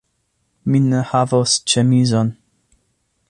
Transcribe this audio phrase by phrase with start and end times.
[0.73, 2.33] Mi ne havos ĉemizon